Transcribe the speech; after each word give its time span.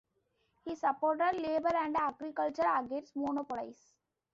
He 0.65 0.73
supported 0.75 1.39
labor 1.39 1.75
and 1.75 1.95
agriculture 1.95 2.65
against 2.75 3.15
monopolies. 3.15 3.93